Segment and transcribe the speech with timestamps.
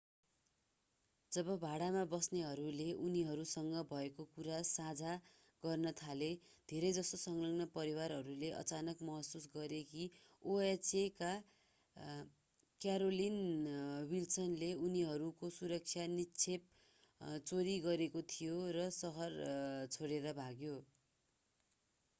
[1.31, 5.11] जब भाडामा बस्नेहरूले उनीहरूसँग भएको कुरा साझा
[5.63, 6.29] गर्न थाले
[6.69, 10.07] धेरैजसो संलग्न परिवारहरूले अचानक महसुस गरे कि
[10.41, 11.03] oha
[11.19, 11.29] का
[12.81, 13.37] क्यारोलिन
[14.09, 19.39] विल्सनले उनीहरूको सुरक्षा निक्षेप चोरी गरेको थियो र शहर
[19.91, 20.75] छोडेर भाग्यो